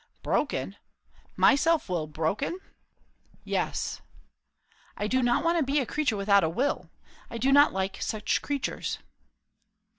[0.23, 0.77] "Broken?
[1.35, 2.57] My self will broken?"
[3.43, 4.01] "Yes."
[4.97, 6.89] "I do not want to be a creature without a will.
[7.29, 8.97] I do not like such creatures."